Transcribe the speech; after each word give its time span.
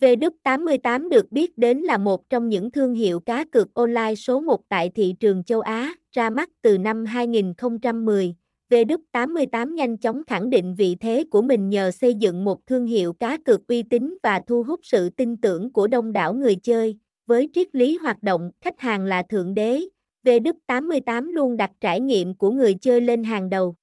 V88 0.00 1.08
được 1.08 1.32
biết 1.32 1.58
đến 1.58 1.78
là 1.78 1.98
một 1.98 2.30
trong 2.30 2.48
những 2.48 2.70
thương 2.70 2.94
hiệu 2.94 3.20
cá 3.20 3.44
cược 3.44 3.74
online 3.74 4.14
số 4.14 4.40
1 4.40 4.68
tại 4.68 4.90
thị 4.94 5.14
trường 5.20 5.44
châu 5.44 5.60
Á, 5.60 5.94
ra 6.12 6.30
mắt 6.30 6.50
từ 6.62 6.78
năm 6.78 7.04
2010. 7.04 8.34
V88 8.70 9.74
nhanh 9.74 9.96
chóng 9.96 10.22
khẳng 10.26 10.50
định 10.50 10.74
vị 10.74 10.96
thế 11.00 11.24
của 11.30 11.42
mình 11.42 11.70
nhờ 11.70 11.90
xây 11.90 12.14
dựng 12.14 12.44
một 12.44 12.66
thương 12.66 12.86
hiệu 12.86 13.12
cá 13.12 13.38
cược 13.44 13.66
uy 13.66 13.82
tín 13.82 14.16
và 14.22 14.40
thu 14.46 14.62
hút 14.62 14.80
sự 14.82 15.10
tin 15.10 15.36
tưởng 15.36 15.72
của 15.72 15.86
đông 15.86 16.12
đảo 16.12 16.34
người 16.34 16.56
chơi. 16.56 16.98
Với 17.26 17.48
triết 17.54 17.74
lý 17.74 17.96
hoạt 17.96 18.22
động, 18.22 18.50
khách 18.60 18.80
hàng 18.80 19.04
là 19.04 19.22
thượng 19.22 19.54
đế, 19.54 19.80
V88 20.24 21.32
luôn 21.32 21.56
đặt 21.56 21.70
trải 21.80 22.00
nghiệm 22.00 22.34
của 22.34 22.50
người 22.50 22.74
chơi 22.74 23.00
lên 23.00 23.24
hàng 23.24 23.50
đầu. 23.50 23.74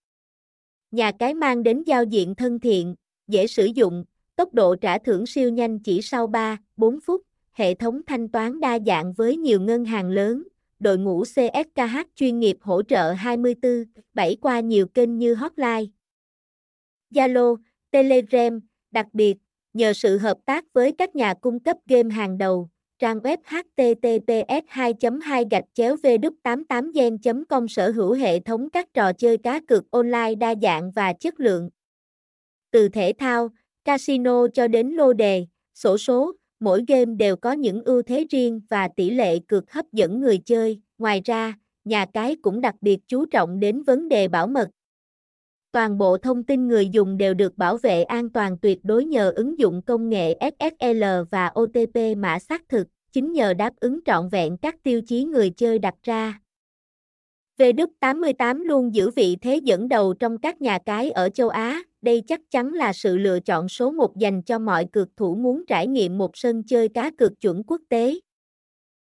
Nhà 0.92 1.12
cái 1.12 1.34
mang 1.34 1.64
đến 1.64 1.84
giao 1.84 2.04
diện 2.04 2.36
thân 2.36 2.60
thiện, 2.60 2.96
dễ 3.28 3.48
sử 3.48 3.66
dụng, 3.66 4.04
tốc 4.38 4.54
độ 4.54 4.76
trả 4.76 4.98
thưởng 4.98 5.26
siêu 5.26 5.50
nhanh 5.50 5.80
chỉ 5.80 6.02
sau 6.02 6.28
3, 6.28 6.58
4 6.78 7.00
phút, 7.06 7.22
hệ 7.52 7.74
thống 7.74 8.02
thanh 8.08 8.30
toán 8.30 8.60
đa 8.60 8.80
dạng 8.86 9.14
với 9.14 9.38
nhiều 9.38 9.62
ngân 9.62 9.86
hàng 9.86 10.10
lớn, 10.10 10.44
đội 10.80 10.98
ngũ 10.98 11.24
CSKH 11.24 11.98
chuyên 12.16 12.40
nghiệp 12.40 12.58
hỗ 12.62 12.84
trợ 12.84 13.12
24, 13.12 13.84
7 14.14 14.38
qua 14.42 14.60
nhiều 14.60 14.88
kênh 14.88 15.18
như 15.18 15.34
hotline, 15.34 15.86
Zalo, 17.12 17.58
Telegram, 17.92 18.60
đặc 18.92 19.08
biệt, 19.14 19.38
nhờ 19.74 19.94
sự 19.94 20.18
hợp 20.18 20.38
tác 20.46 20.66
với 20.74 20.92
các 20.92 21.16
nhà 21.16 21.34
cung 21.34 21.60
cấp 21.60 21.78
game 21.86 22.16
hàng 22.16 22.38
đầu, 22.38 22.70
trang 23.00 23.20
web 23.20 23.38
https 23.44 24.66
2 24.68 24.94
2 25.24 25.46
gạch 25.52 25.64
chéo 25.74 25.96
v 25.96 26.08
88 26.44 26.92
gen 26.92 27.18
com 27.50 27.68
sở 27.68 27.92
hữu 27.92 28.14
hệ 28.14 28.40
thống 28.40 28.70
các 28.70 28.94
trò 28.94 29.14
chơi 29.14 29.38
cá 29.38 29.60
cược 29.68 29.92
online 29.92 30.36
đa 30.36 30.56
dạng 30.62 30.92
và 30.92 31.14
chất 31.14 31.40
lượng. 31.40 31.70
Từ 32.72 32.90
thể 32.90 33.14
thao, 33.20 33.50
casino 33.88 34.48
cho 34.54 34.68
đến 34.68 34.88
lô 34.88 35.14
đề, 35.14 35.46
sổ 35.74 35.98
số, 35.98 36.36
mỗi 36.60 36.84
game 36.88 37.06
đều 37.06 37.36
có 37.36 37.52
những 37.52 37.84
ưu 37.84 38.02
thế 38.02 38.26
riêng 38.30 38.62
và 38.70 38.88
tỷ 38.88 39.10
lệ 39.10 39.40
cược 39.40 39.72
hấp 39.72 39.86
dẫn 39.92 40.20
người 40.20 40.38
chơi. 40.38 40.82
Ngoài 40.98 41.22
ra, 41.26 41.54
nhà 41.86 42.06
cái 42.06 42.36
cũng 42.42 42.62
đặc 42.62 42.76
biệt 42.82 43.00
chú 43.08 43.26
trọng 43.26 43.60
đến 43.60 43.84
vấn 43.84 44.10
đề 44.10 44.28
bảo 44.28 44.48
mật. 44.48 44.70
Toàn 45.72 45.98
bộ 45.98 46.18
thông 46.18 46.44
tin 46.44 46.68
người 46.68 46.90
dùng 46.90 47.18
đều 47.18 47.34
được 47.34 47.58
bảo 47.58 47.78
vệ 47.78 48.04
an 48.04 48.30
toàn 48.30 48.58
tuyệt 48.62 48.80
đối 48.84 49.06
nhờ 49.06 49.32
ứng 49.36 49.60
dụng 49.60 49.82
công 49.82 50.10
nghệ 50.10 50.40
SSL 50.60 51.04
và 51.32 51.52
OTP 51.60 52.18
mã 52.18 52.40
xác 52.40 52.70
thực, 52.70 52.88
chính 53.12 53.32
nhờ 53.32 53.54
đáp 53.54 53.74
ứng 53.80 54.00
trọn 54.06 54.30
vẹn 54.30 54.58
các 54.58 54.84
tiêu 54.84 55.02
chí 55.08 55.24
người 55.24 55.50
chơi 55.50 55.80
đặt 55.80 55.96
ra. 56.04 56.40
V88 57.58 58.64
luôn 58.64 58.96
giữ 58.96 59.10
vị 59.10 59.38
thế 59.42 59.56
dẫn 59.64 59.90
đầu 59.90 60.14
trong 60.14 60.38
các 60.38 60.62
nhà 60.62 60.80
cái 60.86 61.12
ở 61.12 61.30
châu 61.30 61.50
Á, 61.50 61.84
đây 62.02 62.24
chắc 62.28 62.42
chắn 62.52 62.74
là 62.74 62.94
sự 62.94 63.18
lựa 63.18 63.40
chọn 63.40 63.70
số 63.70 63.92
một 63.92 64.18
dành 64.18 64.42
cho 64.44 64.60
mọi 64.60 64.86
cược 64.86 65.08
thủ 65.18 65.36
muốn 65.36 65.64
trải 65.68 65.88
nghiệm 65.88 66.18
một 66.18 66.32
sân 66.38 66.64
chơi 66.64 66.90
cá 66.90 67.12
cược 67.18 67.42
chuẩn 67.42 67.64
quốc 67.68 67.82
tế. 67.90 68.14